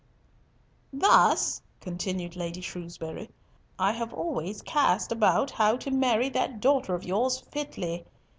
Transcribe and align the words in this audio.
"Thus," 0.91 1.61
continued 1.79 2.35
Lady 2.35 2.59
Shrewsbury, 2.59 3.29
"I 3.77 3.91
have 3.91 4.11
always 4.15 4.63
cast 4.63 5.11
about 5.11 5.51
how 5.51 5.77
to 5.77 5.91
marry 5.91 6.27
that 6.29 6.59
daughter 6.59 6.95
of 6.95 7.03
yours 7.03 7.37
fitly. 7.39 8.07